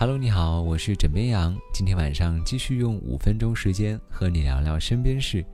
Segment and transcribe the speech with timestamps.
[0.00, 1.58] Hello，你好，我是枕边羊。
[1.74, 5.44] 今天晚上继续用五分钟时间和你聊聊身边事。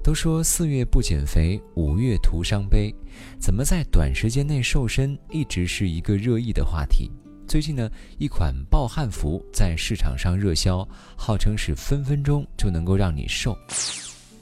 [0.00, 2.94] 都说四月不减肥，五月徒伤悲。
[3.40, 7.10] 怎么在短时间内瘦身，一直是一个热议的话题。
[7.48, 13.58] 最近呢，一款暴汗服在市场上热销，号称是分分钟就能够让你瘦。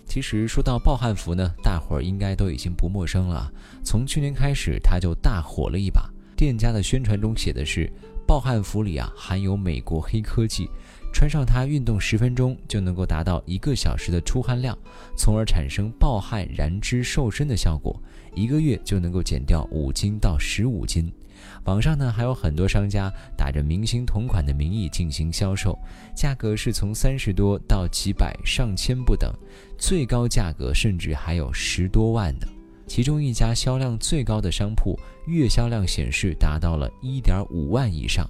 [0.05, 3.51] 其实说到暴汗服呢，大伙儿应该都已经不陌生了。
[3.83, 6.07] 从去年开始，它就大火了一把。
[6.37, 7.91] 店家的宣传中写的是。
[8.29, 10.69] 暴汗服里啊含有美国黑科技，
[11.15, 14.77] 穿上它运动十分钟就能够达到一个小时的出汗量，
[15.17, 17.99] 从而产生暴汗燃脂瘦身的效果，
[18.35, 21.11] 一个月就能够减掉五斤到十五斤。
[21.65, 25.79] 网上呢还有很多商家打着明星同款的名义进行销售，
[26.15, 29.33] 价格是从三十多到几百上千不等，
[29.79, 32.47] 最高价格甚至还有十多万的。
[32.89, 38.29] 其中一家销量最高的商铺，月销量显示达到了一点五万以上。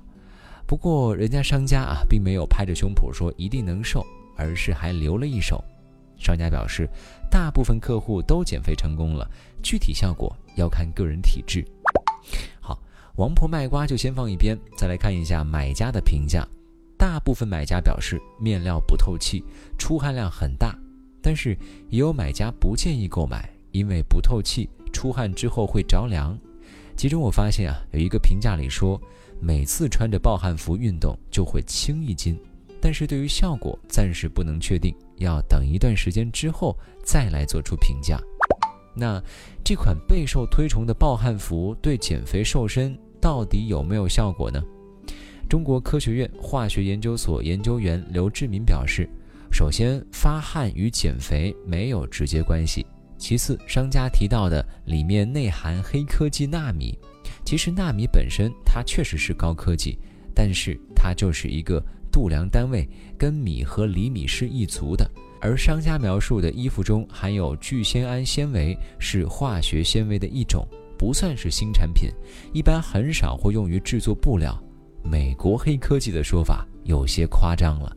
[0.66, 4.04] 不过，人家商家啊，并没有拍着胸脯说一定能瘦，
[4.36, 5.64] 而是还留了一手。
[6.18, 6.86] 商家表示，
[7.30, 9.26] 大部分客户都减肥成功了，
[9.62, 11.64] 具体效果要看个人体质。
[12.60, 12.78] 好，
[13.16, 16.46] 王婆卖瓜就先放一边，再来看一下买家的评价。
[16.98, 19.42] 大部分买家表示面料不透气，
[19.78, 20.76] 出汗量很大，
[21.22, 21.56] 但是
[21.88, 23.48] 也有买家不建议购买。
[23.78, 26.36] 因为不透气，出汗之后会着凉。
[26.96, 29.00] 其中我发现啊，有一个评价里说，
[29.40, 32.36] 每次穿着暴汗服运动就会轻一斤，
[32.80, 38.20] 但是对于效果暂时不能确定，要等一段时间之后再来做出评价。
[38.96, 39.22] 那
[39.62, 44.60] 这款备受推崇的暴汗服对减肥瘦身到底有没有效果呢？
[45.48, 49.08] 中国科学院化学研究所研究员刘志民表示，
[49.52, 52.84] 首先发汗与减肥没有直接关系。
[53.18, 56.96] 其次，商家提到的里面内含黑科技纳米，
[57.44, 59.98] 其实纳米本身它确实是高科技，
[60.32, 65.10] 但是它就是一个度量单位，跟米和厘米是一族的。
[65.40, 72.08] 而商家描述的衣服中含有聚酰胺纤维，是化学纤维的一种，不算是新产品，
[72.52, 74.56] 一般很少会用于制作布料。
[75.02, 77.94] 美国黑科技的说法有些夸张了。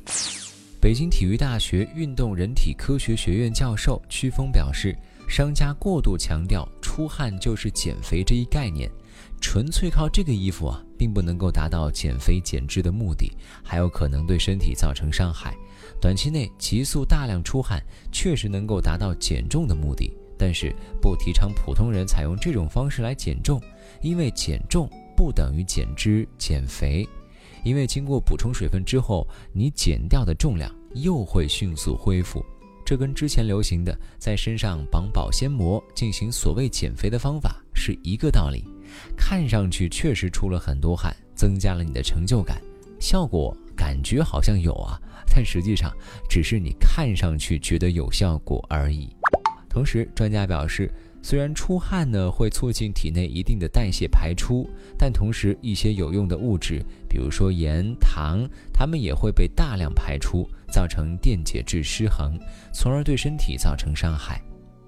[0.82, 4.96] 北京体育大学运动人体科学学院教授曲峰表示。
[5.32, 8.92] 商家过度强调出汗就是减肥这一概念，
[9.40, 13.32] 纯粹靠这个衣服啊，并不能够达到减肥减脂的目的，
[13.64, 15.56] 还有可能对身体造成伤害。
[16.02, 17.82] 短期内急速大量出汗
[18.12, 23.58] 确实能够达到减重的目的，但是不提倡普通人采用这种方式来减重，
[24.02, 27.08] 因为减重不等于减脂减肥，
[27.64, 32.46] 因为经过补充水分之后，你减掉的重量又会迅速恢复。
[32.92, 38.66] 这跟之前流行的在身上绑保鲜膜进行所谓减肥的方法是一个道理，
[39.16, 42.62] 看上去确实出了很多汗，增加了你的成就感，
[43.00, 45.00] 效果感觉好像有啊，
[45.34, 45.90] 但实际上
[46.30, 49.08] 只是你看上去觉得有效果而已。
[49.70, 50.92] 同时，专家表示。
[51.24, 54.68] 虽然出汗呢会促进体内一定的代谢排出，
[54.98, 62.40] 但同时一些有用的物质，比如说盐、糖，它们也会被大量排出，造成电解质失衡，
[62.74, 64.42] 从而对身体造成伤害。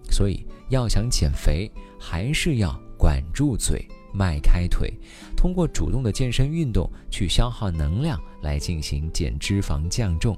[0.10, 4.92] 所以要想减肥，还是要管住嘴，迈开腿，
[5.36, 10.38] 通过主动的健身运动去消耗能量来进行减脂肪降重。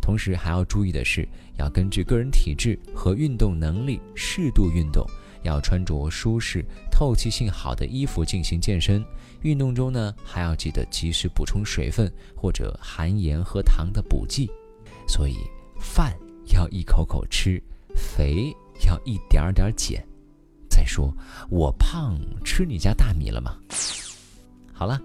[0.00, 1.26] 同时还要注意的是，
[1.58, 5.04] 要根据个人体质和运动能力适度运动。
[5.42, 9.04] 要穿着舒适、透气性好的衣服进行健身。
[9.42, 14.50] 运动中呢，还要记得及时补充水分或者含盐和糖的补剂。
[15.06, 15.36] 所以，
[15.78, 16.16] 饭
[16.54, 17.62] 要一口口吃，
[17.94, 18.52] 肥
[18.86, 20.04] 要一点点减。
[20.68, 21.14] 再说，
[21.48, 23.56] 我胖吃你家大米了吗？
[24.72, 25.00] 好了，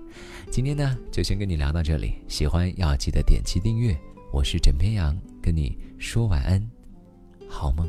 [0.49, 2.15] 今天呢就先跟你聊到这里。
[2.27, 3.95] 喜欢要记得点击订阅。
[4.33, 6.61] 我是枕边羊，跟你说晚安。
[7.47, 7.87] 好梦